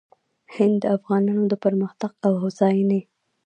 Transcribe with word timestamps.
هند 0.55 0.75
د 0.81 0.85
افغانانو 0.97 1.43
د 1.51 1.53
پرمختګ 1.63 2.11
او 2.25 2.31
هوساینې 2.41 3.01